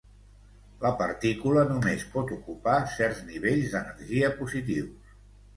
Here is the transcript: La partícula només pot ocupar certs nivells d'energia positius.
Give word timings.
La 0.83 0.89
partícula 1.01 1.65
només 1.73 2.07
pot 2.15 2.33
ocupar 2.37 2.79
certs 2.97 3.23
nivells 3.29 3.77
d'energia 3.77 4.33
positius. 4.41 5.17